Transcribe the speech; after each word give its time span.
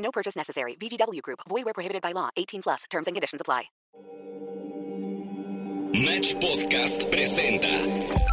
No 0.00 0.10
purchase 0.10 0.36
necessary. 0.36 0.74
VGW 0.80 1.22
Group. 1.22 1.40
Void 1.48 1.64
where 1.64 1.74
prohibited 1.74 2.02
by 2.02 2.12
law. 2.12 2.30
18 2.36 2.62
plus. 2.62 2.84
Terms 2.90 3.06
and 3.06 3.14
conditions 3.14 3.40
apply. 3.40 3.64
Match 5.92 6.34
Podcast 6.38 7.04
presenta 7.10 7.66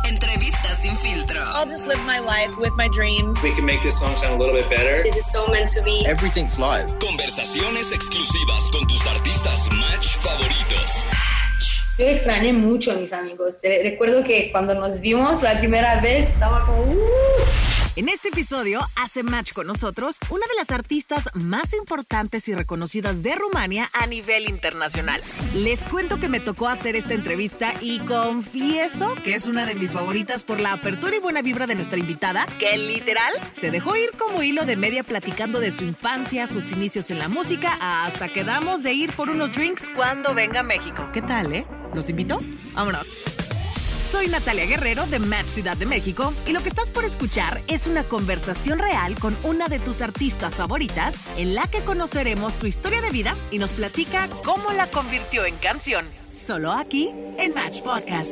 Entrevistas 0.08 0.78
sin 0.82 0.96
filtro. 0.96 1.42
I'll 1.56 1.66
just 1.68 1.88
live 1.88 2.00
my 2.06 2.20
life 2.20 2.56
with 2.58 2.72
my 2.78 2.88
dreams. 2.90 3.42
We 3.44 3.52
can 3.52 3.66
make 3.66 3.82
this 3.82 4.00
song 4.00 4.16
sound 4.16 4.36
a 4.36 4.38
little 4.38 4.54
bit 4.56 4.70
better. 4.70 5.02
This 5.04 5.18
is 5.18 5.26
so 5.32 5.48
meant 5.52 5.68
to 5.70 5.82
be. 5.84 6.06
Everything's 6.06 6.58
live. 6.60 6.88
conversaciones 7.00 7.92
exclusivas 7.92 8.70
con 8.72 8.88
tus 8.88 9.06
artistas 9.08 9.68
Match 9.72 10.18
favoritos. 10.18 11.04
Yo 11.98 12.06
extrañé 12.06 12.54
mucho 12.54 12.92
a 12.92 12.96
mis 12.96 13.12
amigos. 13.12 13.58
Re- 13.64 13.82
Recuerdo 13.84 14.24
que 14.24 14.52
cuando 14.52 14.76
nos 14.76 15.00
vimos 15.02 15.42
la 15.42 15.58
primera 15.58 16.00
vez 16.00 16.30
estaba 16.30 16.64
como... 16.66 16.84
"Uh". 16.84 16.98
En 17.98 18.10
este 18.10 18.28
episodio 18.28 18.88
hace 18.96 19.24
match 19.24 19.54
con 19.54 19.66
nosotros 19.66 20.20
una 20.30 20.46
de 20.46 20.54
las 20.56 20.70
artistas 20.70 21.32
más 21.34 21.74
importantes 21.74 22.48
y 22.48 22.54
reconocidas 22.54 23.24
de 23.24 23.34
Rumania 23.34 23.90
a 23.92 24.06
nivel 24.06 24.48
internacional. 24.48 25.20
Les 25.56 25.82
cuento 25.82 26.20
que 26.20 26.30
me 26.30 26.40
tocó 26.40 26.68
hacer 26.68 26.96
esta 26.96 27.16
entrevista 27.16 27.74
y 27.82 27.98
confieso 28.02 29.16
que 29.24 29.34
es 29.34 29.48
una 29.48 29.66
de 29.66 29.74
mis 29.74 29.94
favoritas 29.94 30.44
por 30.44 30.60
la 30.60 30.74
apertura 30.74 31.16
y 31.16 31.20
buena 31.20 31.42
vibra 31.42 31.66
de 31.66 31.74
nuestra 31.74 31.98
invitada, 31.98 32.46
que 32.60 32.78
literal 32.78 33.34
se 33.60 33.72
dejó 33.72 33.96
ir 33.96 34.12
como 34.12 34.44
hilo 34.44 34.68
de 34.68 34.76
media 34.76 35.02
platicando 35.02 35.60
de 35.60 35.72
su 35.72 35.84
infancia, 35.84 36.46
sus 36.46 36.72
inicios 36.72 37.10
en 37.10 37.18
la 37.18 37.30
música, 37.30 37.80
hasta 37.82 38.30
quedamos 38.30 38.84
de 38.84 38.94
ir 38.94 39.16
por 39.16 39.32
unos 39.32 39.56
drinks 39.56 39.90
cuando 39.96 40.36
venga 40.36 40.60
a 40.60 40.64
México. 40.64 41.10
¿Qué 41.12 41.24
tal, 41.24 41.52
eh? 41.52 41.66
¿Los 41.96 42.12
invito? 42.12 42.42
Vámonos. 42.76 43.47
Soy 44.12 44.28
Natalia 44.28 44.66
Guerrero 44.66 45.06
de 45.08 45.20
Match 45.20 45.48
Ciudad 45.48 45.76
de 45.76 45.86
México 45.86 46.34
y 46.46 46.54
lo 46.54 46.62
que 46.62 46.70
estás 46.70 46.90
por 46.90 47.04
escuchar 47.04 47.60
es 47.68 47.88
una 47.88 48.04
conversación 48.04 48.80
real 48.80 49.16
con 49.20 49.36
una 49.44 49.68
de 49.68 49.80
tus 49.80 50.02
artistas 50.02 50.56
favoritas 50.56 51.14
en 51.38 51.56
la 51.56 51.68
que 51.68 51.82
conoceremos 51.82 52.54
su 52.54 52.68
historia 52.68 53.02
de 53.02 53.12
vida 53.12 53.36
y 53.52 53.60
nos 53.60 53.72
platica 53.72 54.30
cómo 54.46 54.72
la 54.72 54.88
convirtió 54.88 55.46
en 55.46 55.58
canción. 55.58 56.06
Solo 56.32 56.72
aquí 56.72 57.14
en 57.38 57.54
Match 57.54 57.82
Podcast. 57.82 58.32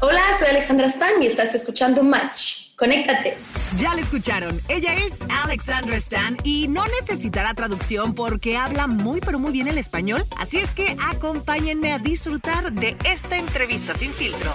Hola, 0.00 0.22
soy 0.38 0.48
Alexandra 0.48 0.86
Stan 0.86 1.22
y 1.22 1.26
estás 1.26 1.54
escuchando 1.54 2.02
Match. 2.02 2.63
Conéctate. 2.76 3.36
Ya 3.78 3.94
la 3.94 4.00
escucharon, 4.00 4.60
ella 4.68 4.94
es 4.94 5.18
Alexandra 5.44 5.96
Stan 5.96 6.36
y 6.42 6.68
no 6.68 6.84
necesitará 7.00 7.54
traducción 7.54 8.14
porque 8.14 8.56
habla 8.56 8.86
muy 8.86 9.20
pero 9.20 9.38
muy 9.38 9.52
bien 9.52 9.68
el 9.68 9.78
español, 9.78 10.26
así 10.36 10.58
es 10.58 10.74
que 10.74 10.96
acompáñenme 11.12 11.92
a 11.92 11.98
disfrutar 11.98 12.72
de 12.72 12.96
esta 13.04 13.36
entrevista 13.36 13.94
sin 13.94 14.12
filtro. 14.12 14.52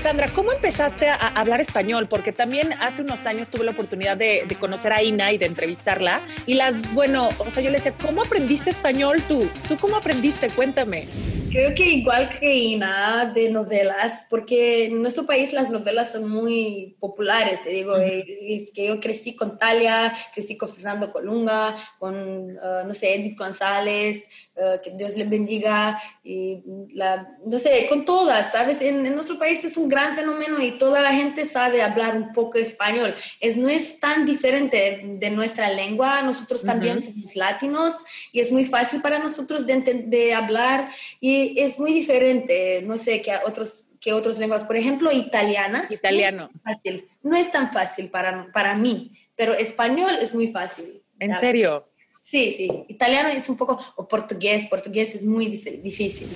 Alexandra, 0.00 0.30
¿cómo 0.32 0.50
empezaste 0.52 1.10
a, 1.10 1.14
hablar 1.14 1.60
español? 1.60 2.06
Porque 2.08 2.32
también 2.32 2.72
hace 2.80 3.02
unos 3.02 3.26
años 3.26 3.50
tuve 3.50 3.66
la 3.66 3.72
oportunidad 3.72 4.16
de, 4.16 4.44
de 4.48 4.54
conocer 4.54 4.94
a 4.94 5.02
Ina 5.02 5.30
y 5.30 5.36
de 5.36 5.44
entrevistarla. 5.44 6.22
Y 6.46 6.54
las, 6.54 6.94
bueno, 6.94 7.28
o 7.36 7.50
sea, 7.50 7.62
yo 7.62 7.68
le 7.68 7.76
decía, 7.76 7.92
¿cómo 8.00 8.22
aprendiste 8.22 8.70
español 8.70 9.22
tú? 9.28 9.46
¿Tú 9.68 9.76
cómo 9.76 9.98
aprendiste? 9.98 10.48
Cuéntame. 10.48 11.06
Creo 11.50 11.74
que 11.74 11.84
igual 11.84 12.30
que 12.30 12.54
Ina 12.54 13.30
de 13.34 13.50
novelas, 13.50 14.26
porque 14.30 14.84
en 14.84 15.02
nuestro 15.02 15.26
país 15.26 15.52
las 15.52 15.68
novelas 15.68 16.12
son 16.12 16.30
muy 16.30 16.96
populares, 17.00 17.60
te 17.62 17.70
digo, 17.70 17.96
es, 17.96 18.24
es 18.26 18.70
que 18.72 18.86
yo 18.86 19.00
crecí 19.00 19.34
con 19.34 19.58
Talia, 19.58 20.16
crecí 20.32 20.56
con 20.56 20.68
Fernando 20.68 21.12
Colunga, 21.12 21.76
con, 21.98 22.56
uh, 22.56 22.86
no 22.86 22.94
sé, 22.94 23.16
Edith 23.16 23.36
González, 23.36 24.28
uh, 24.60 24.80
que 24.82 24.90
Dios 24.90 25.16
le 25.16 25.24
bendiga, 25.24 26.00
y 26.22 26.62
la, 26.94 27.36
no 27.44 27.58
sé, 27.58 27.86
con 27.88 28.04
todas, 28.04 28.52
¿sabes? 28.52 28.80
En, 28.80 29.04
en, 29.04 29.14
nuestro 29.14 29.38
país 29.38 29.64
es 29.64 29.76
un 29.76 29.88
gran 29.88 30.14
fenómeno 30.14 30.62
y 30.62 30.72
toda 30.72 31.00
la 31.00 31.12
gente 31.12 31.44
sabe 31.44 31.82
hablar 31.82 32.16
un 32.16 32.32
poco 32.32 32.58
español. 32.58 33.14
Es, 33.40 33.56
no 33.56 33.68
es 33.68 33.98
tan 33.98 34.26
diferente 34.26 35.02
de 35.04 35.30
nuestra 35.30 35.70
lengua, 35.70 36.22
nosotros 36.22 36.62
también 36.62 36.96
uh 36.96 37.00
-huh. 37.00 37.12
somos 37.12 37.36
latinos 37.36 37.94
y 38.32 38.40
es 38.40 38.52
muy 38.52 38.64
fácil 38.64 39.00
para 39.00 39.18
nosotros 39.18 39.66
de, 39.66 40.04
de 40.06 40.34
hablar 40.34 40.88
y 41.20 41.58
es 41.60 41.78
muy 41.78 41.92
diferente, 41.92 42.82
no 42.82 42.98
sé, 42.98 43.22
que 43.22 43.32
otros 43.44 43.84
que 44.00 44.12
otras 44.14 44.38
lenguas, 44.38 44.64
por 44.64 44.76
ejemplo, 44.76 45.12
italiana. 45.12 45.86
Italiano. 45.90 46.50
No 46.52 46.56
es 46.56 46.62
tan 46.62 46.74
fácil, 46.74 47.08
no 47.22 47.36
es 47.36 47.50
tan 47.50 47.72
fácil 47.72 48.10
para, 48.10 48.50
para 48.52 48.74
mí, 48.74 49.12
pero 49.36 49.52
español 49.52 50.12
es 50.20 50.32
muy 50.34 50.48
fácil. 50.48 51.02
¿En 51.18 51.34
serio? 51.34 51.89
Sí, 52.20 52.52
sí. 52.56 52.84
Italiano 52.88 53.28
es 53.30 53.48
un 53.48 53.56
poco, 53.56 53.78
o 53.96 54.06
portugués, 54.06 54.66
portugués 54.66 55.14
es 55.14 55.24
muy 55.24 55.46
difícil. 55.46 56.28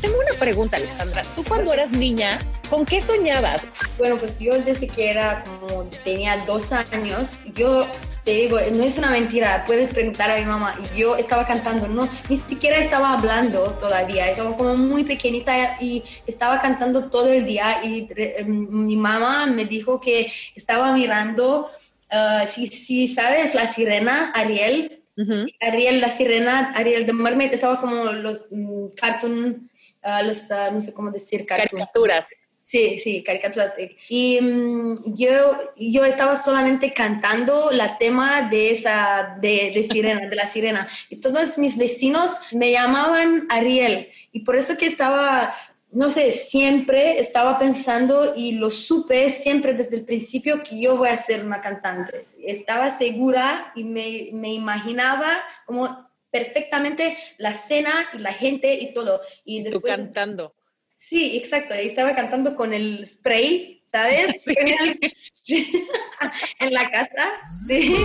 Tengo 0.00 0.16
una 0.18 0.36
pregunta, 0.38 0.78
Alexandra. 0.78 1.22
Tú 1.36 1.44
cuando 1.44 1.72
eras 1.72 1.92
niña, 1.92 2.40
¿con 2.68 2.84
qué 2.84 3.00
soñabas? 3.00 3.68
Bueno, 3.98 4.16
pues 4.16 4.40
yo 4.40 4.58
desde 4.60 4.88
que 4.88 5.10
era 5.10 5.44
como 5.44 5.84
tenía 6.02 6.38
dos 6.38 6.72
años, 6.72 7.38
yo 7.54 7.86
te 8.24 8.32
digo, 8.32 8.58
no 8.72 8.82
es 8.82 8.98
una 8.98 9.10
mentira, 9.10 9.64
puedes 9.64 9.90
preguntar 9.90 10.30
a 10.30 10.36
mi 10.36 10.44
mamá. 10.44 10.76
Yo 10.96 11.16
estaba 11.16 11.46
cantando, 11.46 11.86
no, 11.86 12.08
ni 12.28 12.36
siquiera 12.36 12.78
estaba 12.78 13.12
hablando 13.12 13.62
todavía, 13.80 14.28
estaba 14.28 14.56
como 14.56 14.76
muy 14.76 15.04
pequeñita 15.04 15.76
y 15.80 16.02
estaba 16.26 16.60
cantando 16.60 17.08
todo 17.08 17.28
el 17.32 17.46
día 17.46 17.84
y 17.84 18.08
eh, 18.16 18.44
mi 18.44 18.96
mamá 18.96 19.46
me 19.46 19.64
dijo 19.64 20.00
que 20.00 20.32
estaba 20.54 20.92
mirando, 20.92 21.70
uh, 22.12 22.46
si, 22.46 22.66
si 22.66 23.08
sabes, 23.08 23.54
la 23.54 23.66
sirena, 23.66 24.32
Ariel, 24.34 25.01
Uh 25.16 25.22
-huh. 25.24 25.54
Ariel, 25.60 26.00
la 26.00 26.08
sirena, 26.08 26.72
Ariel 26.74 27.06
de 27.06 27.12
Mermaid, 27.12 27.52
estaba 27.52 27.80
como 27.80 28.04
los 28.12 28.46
um, 28.50 28.90
cartoon, 28.94 29.70
uh, 30.04 30.26
los, 30.26 30.38
uh, 30.50 30.72
no 30.72 30.80
sé 30.80 30.92
cómo 30.92 31.10
decir, 31.10 31.44
cartoon. 31.44 31.80
caricaturas. 31.80 32.26
Sí, 32.64 33.00
sí, 33.00 33.24
caricaturas. 33.24 33.74
Y 34.08 34.38
um, 34.40 34.96
yo, 35.14 35.58
yo 35.76 36.04
estaba 36.04 36.36
solamente 36.36 36.92
cantando 36.92 37.72
la 37.72 37.98
tema 37.98 38.48
de 38.48 38.70
esa, 38.70 39.36
de, 39.40 39.72
de 39.74 39.82
sirena, 39.82 40.28
de 40.28 40.36
la 40.36 40.46
sirena. 40.46 40.86
Y 41.10 41.16
todos 41.16 41.58
mis 41.58 41.76
vecinos 41.76 42.38
me 42.52 42.70
llamaban 42.70 43.46
Ariel. 43.50 44.08
Y 44.30 44.40
por 44.40 44.56
eso 44.56 44.76
que 44.76 44.86
estaba 44.86 45.52
no 45.92 46.08
sé, 46.08 46.32
siempre 46.32 47.20
estaba 47.20 47.58
pensando 47.58 48.34
y 48.34 48.52
lo 48.52 48.70
supe 48.70 49.28
siempre 49.30 49.74
desde 49.74 49.96
el 49.96 50.04
principio 50.04 50.62
que 50.62 50.80
yo 50.80 50.96
voy 50.96 51.10
a 51.10 51.16
ser 51.16 51.44
una 51.44 51.60
cantante. 51.60 52.26
Estaba 52.42 52.96
segura 52.96 53.72
y 53.76 53.84
me, 53.84 54.30
me 54.32 54.52
imaginaba 54.52 55.38
como 55.66 56.10
perfectamente 56.30 57.16
la 57.36 57.50
escena 57.50 57.92
y 58.14 58.18
la 58.18 58.32
gente 58.32 58.74
y 58.74 58.94
todo. 58.94 59.20
Y 59.44 59.62
después, 59.62 59.82
Tú 59.82 59.88
cantando. 59.88 60.54
Sí, 60.94 61.36
exacto. 61.36 61.74
Y 61.74 61.86
estaba 61.86 62.14
cantando 62.14 62.54
con 62.56 62.72
el 62.72 63.06
spray, 63.06 63.82
¿sabes? 63.86 64.42
Sí. 65.44 65.86
en 66.60 66.72
la 66.72 66.88
casa. 66.88 67.28
Sí. 67.66 67.96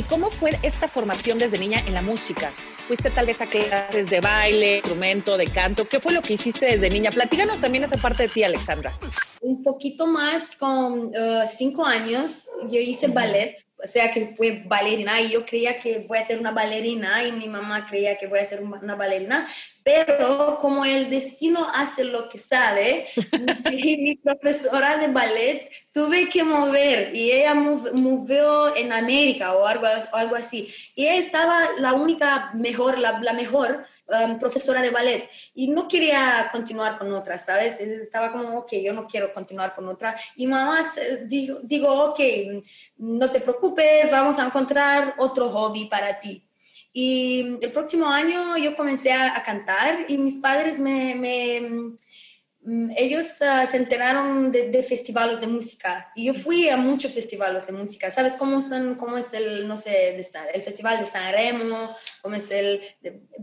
¿Y 0.00 0.02
cómo 0.04 0.30
fue 0.30 0.58
esta 0.62 0.88
formación 0.88 1.38
desde 1.38 1.58
niña 1.58 1.82
en 1.86 1.92
la 1.92 2.00
música? 2.00 2.52
¿Fuiste 2.88 3.10
tal 3.10 3.26
vez 3.26 3.42
a 3.42 3.46
clases 3.46 4.08
de 4.08 4.22
baile, 4.22 4.76
instrumento, 4.76 5.36
de 5.36 5.46
canto? 5.46 5.86
¿Qué 5.90 6.00
fue 6.00 6.14
lo 6.14 6.22
que 6.22 6.32
hiciste 6.32 6.64
desde 6.64 6.88
niña? 6.88 7.10
Platícanos 7.10 7.60
también 7.60 7.84
esa 7.84 7.98
parte 7.98 8.22
de 8.22 8.30
ti, 8.30 8.42
Alexandra. 8.42 8.94
Un 9.42 9.62
poquito 9.62 10.06
más, 10.06 10.54
con 10.54 11.06
uh, 11.06 11.46
cinco 11.46 11.84
años, 11.84 12.46
yo 12.68 12.78
hice 12.78 13.08
ballet, 13.08 13.56
o 13.82 13.86
sea 13.86 14.10
que 14.12 14.26
fue 14.26 14.62
bailarina 14.66 15.18
y 15.22 15.30
yo 15.30 15.46
creía 15.46 15.78
que 15.80 16.04
voy 16.06 16.18
a 16.18 16.22
ser 16.22 16.38
una 16.38 16.50
bailarina 16.50 17.24
y 17.24 17.32
mi 17.32 17.48
mamá 17.48 17.86
creía 17.86 18.18
que 18.18 18.26
voy 18.26 18.38
a 18.38 18.44
ser 18.44 18.62
una 18.62 18.96
bailarina, 18.96 19.48
pero 19.82 20.58
como 20.60 20.84
el 20.84 21.08
destino 21.08 21.66
hace 21.72 22.04
lo 22.04 22.28
que 22.28 22.36
sabe, 22.36 23.06
sí, 23.66 23.96
mi 23.98 24.16
profesora 24.16 24.98
de 24.98 25.08
ballet 25.08 25.70
tuve 25.90 26.28
que 26.28 26.44
mover 26.44 27.14
y 27.14 27.32
ella 27.32 27.54
movió 27.54 28.76
en 28.76 28.92
América 28.92 29.54
o 29.54 29.66
algo, 29.66 29.86
o 30.12 30.16
algo 30.16 30.36
así. 30.36 30.72
Y 30.94 31.04
ella 31.04 31.16
estaba 31.16 31.70
la 31.78 31.94
única 31.94 32.50
mejor, 32.54 32.98
la, 32.98 33.20
la 33.20 33.32
mejor 33.32 33.86
um, 34.10 34.38
profesora 34.38 34.82
de 34.82 34.90
ballet 34.90 35.28
y 35.54 35.68
no 35.68 35.88
quería 35.88 36.48
continuar 36.50 36.98
con 36.98 37.12
otra, 37.12 37.38
¿sabes? 37.38 37.80
Estaba 37.80 38.32
como, 38.32 38.58
ok, 38.58 38.72
yo 38.82 38.92
no 38.92 39.06
quiero 39.06 39.32
continuar 39.32 39.74
con 39.74 39.88
otra. 39.88 40.16
Y 40.36 40.46
mamá 40.46 40.82
dijo, 41.26 41.58
digo, 41.62 41.88
ok, 42.10 42.20
no 42.98 43.30
te 43.30 43.40
preocupes, 43.40 44.10
vamos 44.10 44.38
a 44.38 44.46
encontrar 44.46 45.14
otro 45.18 45.50
hobby 45.50 45.86
para 45.86 46.20
ti. 46.20 46.42
Y 46.92 47.58
el 47.62 47.70
próximo 47.70 48.06
año 48.06 48.56
yo 48.56 48.74
comencé 48.76 49.12
a, 49.12 49.36
a 49.36 49.42
cantar 49.42 50.06
y 50.08 50.18
mis 50.18 50.34
padres 50.40 50.78
me, 50.78 51.14
me 51.14 51.94
ellos 52.94 53.40
ah, 53.40 53.64
se 53.66 53.78
enteraron 53.78 54.52
de, 54.52 54.68
de, 54.68 54.82
festivales 54.82 55.40
de 55.40 55.46
música 55.46 56.12
y 56.14 56.26
yo 56.26 56.34
fui 56.34 56.68
a 56.68 56.76
muchos 56.76 57.14
festivales 57.14 57.66
de 57.66 57.72
música. 57.72 58.10
¿Sabes 58.10 58.36
cómo, 58.36 58.60
son, 58.60 58.96
cómo 58.96 59.16
es 59.16 59.32
el, 59.32 59.66
no 59.66 59.76
sé, 59.76 60.16
el 60.16 60.62
festival 60.62 61.00
de 61.00 61.06
San 61.06 61.32
Remo? 61.32 61.96
¿Cómo 62.20 62.36
es 62.36 62.50
el, 62.50 62.82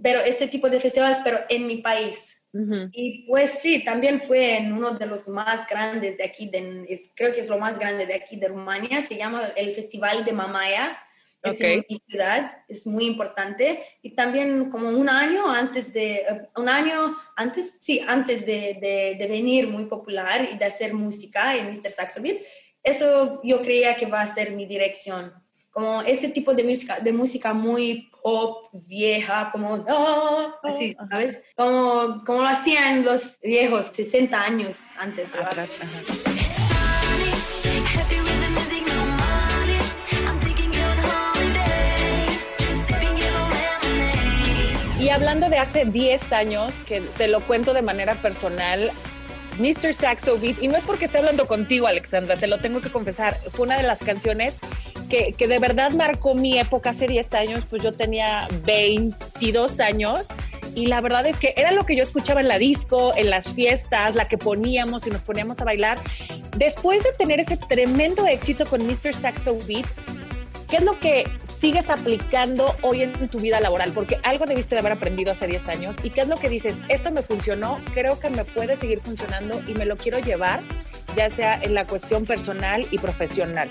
pero 0.04 0.20
ese 0.20 0.48
tipo 0.48 0.70
de 0.70 0.80
festivales, 0.80 1.18
pero 1.24 1.40
en 1.50 1.66
mi 1.66 1.78
país. 1.78 2.44
Uh 2.54 2.60
-huh. 2.60 2.90
Y 2.94 3.28
pues 3.28 3.52
sí, 3.60 3.84
también 3.84 4.22
fue 4.22 4.58
en 4.58 4.72
uno 4.72 4.92
de 4.92 5.06
los 5.06 5.28
más 5.28 5.68
grandes 5.68 6.18
de 6.18 6.24
aquí, 6.24 6.50
de, 6.50 6.86
es, 6.88 7.12
creo 7.16 7.34
que 7.34 7.42
es 7.42 7.50
lo 7.50 7.58
más 7.58 7.80
grande 7.80 8.06
de 8.06 8.14
aquí 8.14 8.38
de 8.38 8.48
Rumania, 8.48 9.02
se 9.02 9.18
llama 9.18 9.52
el 9.56 9.74
Festival 9.74 10.24
de 10.26 10.34
Mamaya 10.34 10.98
es 11.44 11.56
okay. 11.56 11.74
en 11.76 11.86
mi 11.90 12.02
ciudad, 12.08 12.58
es 12.68 12.88
muy 12.88 13.06
importante. 13.06 13.84
Y 14.02 14.12
también 14.12 14.70
como 14.70 14.90
un 14.90 15.10
año 15.10 15.50
antes 15.50 15.94
de, 15.94 16.26
un 16.56 16.70
año 16.70 17.16
antes, 17.36 17.78
sí, 17.80 18.04
antes 18.08 18.46
de, 18.46 18.78
de, 18.82 19.16
de 19.18 19.28
venir 19.28 19.68
muy 19.68 19.86
popular 19.86 20.48
y 20.52 20.58
de 20.58 20.66
hacer 20.66 20.94
música 20.94 21.56
en 21.56 21.68
Mr. 21.68 21.90
Saxo 21.90 22.22
Beat, 22.22 22.38
eso 22.84 23.42
yo 23.44 23.62
creía 23.62 23.96
que 23.96 24.06
va 24.06 24.22
a 24.22 24.34
ser 24.34 24.52
mi 24.52 24.66
dirección. 24.66 25.34
Como 25.70 26.02
ese 26.02 26.30
tipo 26.30 26.56
de 26.56 26.64
música, 26.64 27.00
de 27.00 27.14
música 27.14 27.54
muy 27.54 28.10
pop, 28.24 28.70
vieja, 28.88 29.52
como, 29.52 29.86
oh, 29.88 30.54
así, 30.64 30.96
¿sabes? 31.12 31.42
Como, 31.56 32.24
como 32.26 32.42
lo 32.42 32.48
hacían 32.48 33.04
los 33.04 33.40
viejos 33.42 33.88
60 33.88 34.42
años 34.42 34.78
antes. 34.98 35.36
Atrás, 35.36 35.70
Y 45.08 45.10
hablando 45.10 45.50
de 45.50 45.58
hace 45.58 45.86
10 45.86 46.34
años, 46.34 46.74
que 46.86 47.00
te 47.00 47.30
lo 47.30 47.40
cuento 47.40 47.74
de 47.74 47.82
manera 47.82 48.16
personal, 48.16 48.92
Mr. 49.58 49.94
Saxo 49.94 50.38
Beat, 50.38 50.62
y 50.62 50.68
no 50.68 50.76
es 50.76 50.84
porque 50.84 51.06
esté 51.06 51.20
hablando 51.20 51.48
contigo, 51.48 51.88
Alexandra, 51.88 52.36
te 52.36 52.46
lo 52.46 52.58
tengo 52.58 52.82
que 52.82 52.90
confesar, 52.90 53.38
fue 53.52 53.68
una 53.68 53.78
de 53.78 53.84
las 53.84 54.00
canciones 54.00 54.60
que, 55.10 55.32
que 55.32 55.48
de 55.48 55.60
verdad 55.60 55.92
marcó 55.92 56.36
mi 56.36 56.60
época 56.60 56.90
hace 56.90 57.08
10 57.08 57.34
años, 57.36 57.64
pues 57.70 57.84
yo 57.84 57.94
tenía 57.94 58.50
22 58.66 59.80
años. 59.80 60.28
Y 60.76 60.88
la 60.88 61.00
verdad 61.00 61.26
es 61.26 61.40
que 61.40 61.54
era 61.56 61.72
lo 61.72 61.86
que 61.86 61.96
yo 61.96 62.04
escuchaba 62.04 62.42
en 62.42 62.50
la 62.50 62.60
disco, 62.60 63.14
en 63.16 63.30
las 63.30 63.48
fiestas, 63.48 64.14
la 64.14 64.28
que 64.28 64.38
poníamos 64.38 65.08
y 65.08 65.10
nos 65.10 65.24
poníamos 65.24 65.62
a 65.62 65.64
bailar. 65.64 66.00
Después 66.58 67.02
de 67.04 67.14
tener 67.14 67.40
ese 67.40 67.56
tremendo 67.56 68.28
éxito 68.28 68.66
con 68.66 68.86
Mr. 68.86 69.16
Saxo 69.16 69.58
Beat, 69.68 69.88
¿qué 70.70 70.78
es 70.78 70.84
lo 70.84 71.00
que 71.00 71.26
sigues 71.48 71.90
aplicando 71.90 72.76
hoy 72.82 73.04
en 73.04 73.30
tu 73.30 73.40
vida 73.40 73.60
laboral? 73.60 73.92
Porque 73.94 74.20
algo 74.24 74.46
debiste 74.46 74.76
de 74.76 74.80
haber 74.80 74.94
aprendido 74.94 75.32
hace 75.32 75.48
10 75.48 75.68
años. 75.70 75.96
¿Y 76.04 76.10
qué 76.10 76.22
es 76.22 76.28
lo 76.28 76.40
que 76.40 76.50
dices? 76.50 76.78
Esto 76.90 77.12
me 77.12 77.22
funcionó, 77.22 77.80
creo 77.94 78.20
que 78.20 78.30
me 78.30 78.46
puede 78.46 78.76
seguir 78.76 79.02
funcionando 79.02 79.62
y 79.68 79.74
me 79.74 79.86
lo 79.86 79.96
quiero 79.96 80.20
llevar, 80.20 80.62
ya 81.16 81.30
sea 81.30 81.60
en 81.62 81.74
la 81.74 81.86
cuestión 81.88 82.26
personal 82.26 82.86
y 82.92 82.98
profesional. 82.98 83.70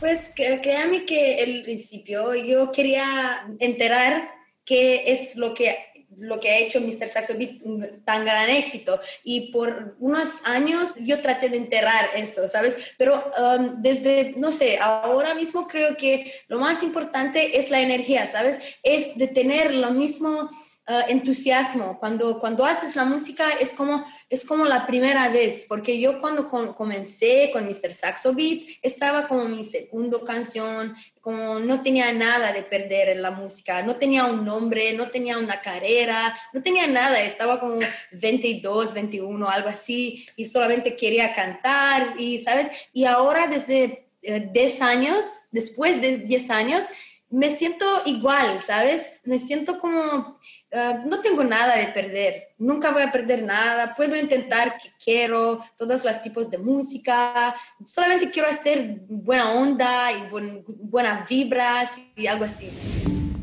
Pues 0.00 0.32
créame 0.34 1.04
que 1.04 1.42
el 1.44 1.62
principio 1.62 2.34
yo 2.34 2.72
quería 2.72 3.46
enterar 3.60 4.28
qué 4.64 5.12
es 5.12 5.36
lo 5.36 5.54
que 5.54 5.76
lo 6.18 6.40
que 6.40 6.50
ha 6.50 6.58
hecho 6.58 6.80
Mr. 6.80 7.08
Saxo 7.08 7.34
Beat 7.36 7.62
tan 8.04 8.24
gran 8.24 8.48
éxito. 8.50 9.00
Y 9.24 9.52
por 9.52 9.96
unos 10.00 10.28
años 10.44 10.94
yo 11.00 11.20
traté 11.20 11.48
de 11.48 11.56
enterrar 11.56 12.10
eso, 12.14 12.48
¿sabes? 12.48 12.76
Pero 12.98 13.32
um, 13.38 13.82
desde, 13.82 14.34
no 14.36 14.52
sé, 14.52 14.78
ahora 14.78 15.34
mismo 15.34 15.66
creo 15.66 15.96
que 15.96 16.32
lo 16.48 16.58
más 16.58 16.82
importante 16.82 17.58
es 17.58 17.70
la 17.70 17.80
energía, 17.80 18.26
¿sabes? 18.26 18.58
Es 18.82 19.16
de 19.16 19.28
tener 19.28 19.74
lo 19.74 19.90
mismo 19.90 20.50
uh, 20.88 21.08
entusiasmo. 21.08 21.98
Cuando, 21.98 22.38
cuando 22.38 22.64
haces 22.64 22.96
la 22.96 23.04
música 23.04 23.50
es 23.60 23.74
como 23.74 24.04
es 24.32 24.46
como 24.46 24.64
la 24.64 24.86
primera 24.86 25.28
vez, 25.28 25.66
porque 25.68 26.00
yo 26.00 26.18
cuando 26.18 26.48
com 26.48 26.72
comencé 26.72 27.50
con 27.52 27.66
Mr. 27.66 27.90
Saxo 27.90 28.32
Beat, 28.32 28.62
estaba 28.80 29.28
como 29.28 29.44
mi 29.44 29.62
segundo 29.62 30.24
canción, 30.24 30.96
como 31.20 31.60
no 31.60 31.82
tenía 31.82 32.10
nada 32.14 32.50
de 32.50 32.62
perder 32.62 33.10
en 33.10 33.20
la 33.20 33.30
música, 33.30 33.82
no 33.82 33.96
tenía 33.96 34.24
un 34.24 34.42
nombre, 34.42 34.94
no 34.94 35.08
tenía 35.08 35.36
una 35.36 35.60
carrera, 35.60 36.34
no 36.54 36.62
tenía 36.62 36.86
nada, 36.86 37.20
estaba 37.20 37.60
como 37.60 37.78
22, 38.12 38.94
21, 38.94 39.46
algo 39.50 39.68
así, 39.68 40.24
y 40.34 40.46
solamente 40.46 40.96
quería 40.96 41.34
cantar, 41.34 42.14
y 42.18 42.38
sabes, 42.38 42.70
y 42.94 43.04
ahora 43.04 43.48
desde 43.48 44.06
eh, 44.22 44.48
10 44.50 44.80
años, 44.80 45.26
después 45.50 46.00
de 46.00 46.16
10 46.16 46.48
años, 46.48 46.84
me 47.28 47.50
siento 47.50 47.84
igual, 48.06 48.62
¿sabes? 48.62 49.20
Me 49.24 49.38
siento 49.38 49.78
como 49.78 50.38
Uh, 50.74 51.06
no 51.06 51.20
tengo 51.20 51.44
nada 51.44 51.76
de 51.76 51.88
perder, 51.88 52.54
nunca 52.56 52.90
voy 52.92 53.02
a 53.02 53.12
perder 53.12 53.42
nada, 53.42 53.92
puedo 53.94 54.16
intentar 54.16 54.78
que 54.78 54.88
quiero, 55.04 55.62
todos 55.76 56.02
los 56.02 56.22
tipos 56.22 56.50
de 56.50 56.56
música, 56.56 57.54
solamente 57.84 58.30
quiero 58.30 58.48
hacer 58.48 59.02
buena 59.06 59.52
onda 59.52 60.10
y 60.12 60.30
buen, 60.30 60.64
buenas 60.66 61.28
vibras 61.28 61.92
y 62.16 62.26
algo 62.26 62.46
así. 62.46 62.70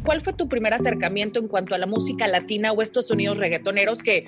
¿Cuál 0.04 0.22
fue 0.22 0.34
tu 0.34 0.50
primer 0.50 0.74
acercamiento 0.74 1.40
en 1.40 1.48
cuanto 1.48 1.76
a 1.76 1.78
la 1.78 1.86
música 1.86 2.26
latina 2.26 2.72
o 2.72 2.81
estos 2.81 3.06
sonidos 3.06 3.38
reggaetoneros 3.38 4.02
que 4.02 4.26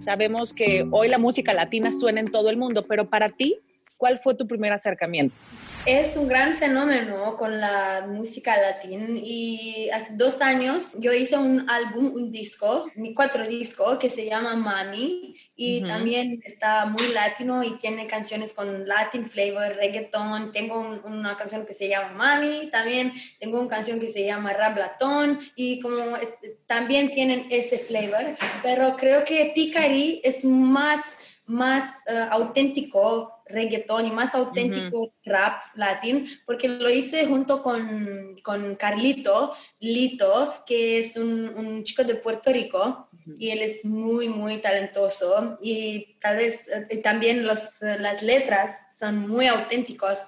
sabemos 0.00 0.52
que 0.52 0.88
hoy 0.90 1.08
la 1.08 1.18
música 1.18 1.54
latina 1.54 1.92
suena 1.92 2.18
en 2.18 2.26
todo 2.26 2.50
el 2.50 2.56
mundo, 2.56 2.84
pero 2.88 3.08
para 3.08 3.28
ti, 3.28 3.60
¿cuál 4.00 4.18
fue 4.18 4.34
tu 4.34 4.46
primer 4.48 4.72
acercamiento? 4.72 5.38
Es 5.84 6.16
un 6.16 6.26
gran 6.26 6.56
fenómeno 6.56 7.36
con 7.36 7.60
la 7.60 8.06
música 8.08 8.56
latina 8.56 9.06
y 9.22 9.90
hace 9.90 10.14
dos 10.16 10.40
años 10.40 10.94
yo 10.98 11.12
hice 11.12 11.36
un 11.36 11.68
álbum, 11.68 12.12
un 12.14 12.32
disco, 12.32 12.90
mi 12.94 13.12
cuatro 13.12 13.46
disco 13.46 13.98
que 13.98 14.08
se 14.08 14.24
llama 14.24 14.56
Mami 14.56 15.36
y 15.54 15.82
uh 15.82 15.84
-huh. 15.84 15.88
también 15.88 16.40
está 16.44 16.86
muy 16.86 17.06
latino 17.12 17.62
y 17.62 17.76
tiene 17.76 18.06
canciones 18.06 18.54
con 18.54 18.88
Latin 18.88 19.26
flavor, 19.26 19.76
reggaeton. 19.76 20.50
Tengo 20.50 20.80
un, 20.80 21.00
una 21.04 21.36
canción 21.36 21.66
que 21.66 21.74
se 21.74 21.88
llama 21.88 22.12
Mami, 22.12 22.70
también 22.70 23.12
tengo 23.38 23.60
una 23.60 23.68
canción 23.68 24.00
que 24.00 24.08
se 24.08 24.24
llama 24.24 24.54
Rablatón 24.54 25.38
y 25.54 25.78
como 25.80 26.16
es, 26.16 26.32
también 26.66 27.10
tienen 27.10 27.48
ese 27.50 27.78
flavor, 27.78 28.24
pero 28.62 28.96
creo 28.96 29.24
que 29.26 29.52
Ticari 29.54 30.22
es 30.24 30.42
más 30.44 31.18
más 31.50 32.04
uh, 32.06 32.32
auténtico 32.38 33.39
reggaetón 33.52 34.06
y 34.06 34.10
más 34.10 34.34
auténtico 34.34 34.98
uh 35.00 35.06
-huh. 35.06 35.12
trap 35.22 35.54
latín, 35.74 36.26
porque 36.46 36.68
lo 36.68 36.88
hice 36.88 37.26
junto 37.26 37.62
con, 37.62 38.36
con 38.42 38.76
Carlito 38.76 39.54
Lito, 39.80 40.64
que 40.66 40.98
es 40.98 41.16
un, 41.16 41.48
un 41.56 41.82
chico 41.82 42.04
de 42.04 42.14
Puerto 42.14 42.52
Rico, 42.52 43.08
uh 43.12 43.16
-huh. 43.16 43.36
y 43.38 43.50
él 43.50 43.60
es 43.62 43.84
muy, 43.84 44.28
muy 44.28 44.58
talentoso, 44.58 45.58
y 45.62 46.16
tal 46.20 46.36
vez 46.36 46.68
eh, 46.68 46.96
también 46.98 47.46
los, 47.46 47.60
las 47.80 48.22
letras 48.22 48.70
son 48.96 49.28
muy 49.28 49.46
auténticos, 49.46 50.18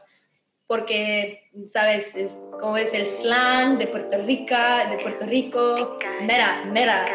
porque, 0.67 1.51
¿sabes? 1.67 2.15
Es, 2.15 2.37
como 2.61 2.77
es 2.77 2.95
el 2.95 3.05
slang 3.07 3.79
de 3.79 3.87
Puerto 3.87 4.19
Rico, 4.19 4.55
de 4.91 4.99
Puerto 5.03 5.27
Rico, 5.27 5.99
mera, 6.23 6.65
mera, 6.67 7.07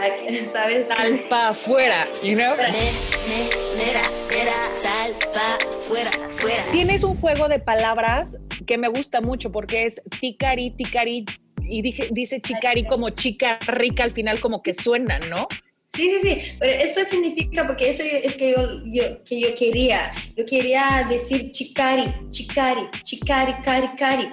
¿sabes? 0.51 0.88
Sal 0.88 1.25
pa' 1.30 1.50
afuera, 1.50 2.08
you 2.24 2.36
know? 2.36 2.56
Mera, 2.56 4.01
mera, 4.30 4.75
sal 4.75 5.13
pa' 5.34 5.58
fuera, 5.88 6.12
fuera. 6.30 6.63
Tienes 6.72 7.04
un 7.04 7.20
juego 7.20 7.48
de 7.48 7.60
palabras 7.60 8.38
que 8.66 8.77
me 8.77 8.89
gusta 8.89 9.22
mucho 9.22 9.51
porque 9.51 9.86
es 9.86 10.01
ticari, 10.20 10.72
ticari, 10.72 11.25
y 11.62 11.82
dije, 11.82 12.10
dice 12.12 12.42
chicari 12.42 12.86
como 12.86 13.10
chica 13.10 13.60
rica 13.68 14.04
al 14.04 14.12
final 14.12 14.39
como 14.39 14.62
que 14.62 14.74
suena, 14.74 15.20
¿no? 15.20 15.48
Sí, 15.88 16.20
sí, 16.20 16.20
sí, 16.22 16.41
pero 16.60 16.74
eso 16.74 17.03
significa, 17.06 17.65
porque 17.65 17.88
eso 17.88 18.03
es 18.03 18.36
que 18.36 18.51
yo, 18.51 18.84
yo, 18.86 19.24
que 19.24 19.39
yo 19.39 19.56
quería, 19.56 20.12
yo 20.36 20.46
quería 20.46 21.08
decir 21.10 21.51
chicari, 21.51 22.13
chicari, 22.29 22.82
chicari, 23.03 23.53
cari, 23.63 23.88
cari, 23.98 24.27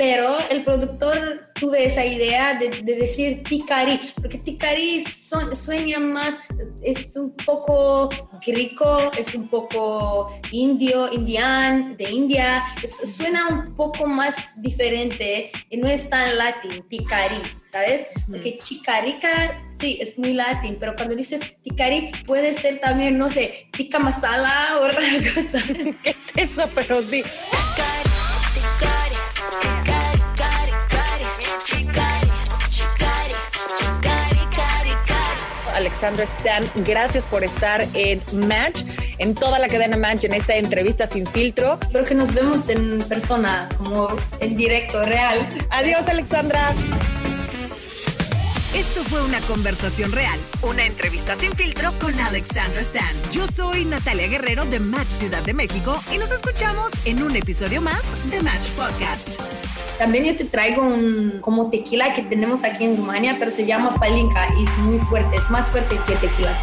pero 0.00 0.38
el 0.48 0.62
productor 0.62 1.50
tuve 1.52 1.84
esa 1.84 2.06
idea 2.06 2.54
de, 2.54 2.70
de 2.70 2.96
decir 2.96 3.42
ticari, 3.42 4.00
porque 4.14 4.38
ticari 4.38 5.04
son, 5.04 5.54
sueña 5.54 5.98
más, 5.98 6.36
es 6.80 7.14
un 7.16 7.36
poco 7.36 8.08
griego, 8.46 9.12
es 9.18 9.34
un 9.34 9.46
poco 9.48 10.32
indio, 10.52 11.12
indian, 11.12 11.98
de 11.98 12.10
India, 12.10 12.64
es, 12.82 13.14
suena 13.14 13.46
un 13.48 13.74
poco 13.76 14.06
más 14.06 14.58
diferente 14.62 15.52
y 15.68 15.76
no 15.76 15.86
es 15.86 16.08
tan 16.08 16.38
latín, 16.38 16.82
ticari, 16.88 17.42
¿sabes? 17.70 18.06
Porque 18.26 18.56
chicarica, 18.56 19.62
sí, 19.78 19.98
es 20.00 20.18
muy 20.18 20.32
latín, 20.32 20.78
pero 20.80 20.96
cuando 20.96 21.14
dices 21.14 21.42
ticari 21.60 22.10
puede 22.26 22.54
ser 22.54 22.80
también, 22.80 23.18
no 23.18 23.30
sé, 23.30 23.68
tica 23.76 23.98
masala 23.98 24.78
o 24.78 24.84
otra 24.86 25.02
cosa. 25.34 25.62
¿Qué 26.02 26.08
es 26.08 26.50
eso? 26.52 26.70
Pero 26.74 27.02
sí. 27.02 27.22
Cari. 35.80 35.90
Alexandra 35.90 36.24
Stan, 36.24 36.64
gracias 36.84 37.26
por 37.26 37.44
estar 37.44 37.86
en 37.94 38.20
Match, 38.32 38.82
en 39.18 39.34
toda 39.34 39.58
la 39.58 39.68
cadena 39.68 39.96
Match, 39.96 40.24
en 40.24 40.34
esta 40.34 40.56
entrevista 40.56 41.06
sin 41.06 41.26
filtro. 41.26 41.78
Creo 41.90 42.04
que 42.04 42.14
nos 42.14 42.32
vemos 42.34 42.68
en 42.68 42.98
persona, 43.00 43.68
como 43.76 44.08
en 44.40 44.56
directo, 44.56 45.02
real. 45.04 45.38
Adiós, 45.70 46.06
Alexandra. 46.08 46.72
Esto 48.74 49.02
fue 49.04 49.22
una 49.24 49.40
conversación 49.42 50.12
real, 50.12 50.38
una 50.62 50.86
entrevista 50.86 51.34
sin 51.34 51.52
filtro 51.52 51.92
con 52.00 52.18
Alexandra 52.20 52.80
Stan. 52.82 53.32
Yo 53.32 53.46
soy 53.48 53.84
Natalia 53.84 54.28
Guerrero 54.28 54.64
de 54.64 54.78
Match 54.78 55.08
Ciudad 55.18 55.42
de 55.42 55.54
México 55.54 56.00
y 56.14 56.18
nos 56.18 56.30
escuchamos 56.30 56.90
en 57.04 57.22
un 57.22 57.34
episodio 57.34 57.80
más 57.80 58.02
de 58.30 58.40
Match 58.40 58.68
Podcast. 58.76 59.49
También 60.00 60.24
yo 60.24 60.34
te 60.34 60.46
traigo 60.46 60.80
un 60.80 61.40
como 61.42 61.68
tequila 61.68 62.14
que 62.14 62.22
tenemos 62.22 62.64
aquí 62.64 62.84
en 62.84 62.96
Rumania, 62.96 63.36
pero 63.38 63.50
se 63.50 63.66
llama 63.66 63.94
Palinka 64.00 64.48
y 64.58 64.64
es 64.64 64.78
muy 64.78 64.98
fuerte, 64.98 65.36
es 65.36 65.50
más 65.50 65.70
fuerte 65.70 65.94
que 66.06 66.14
tequila. 66.14 66.58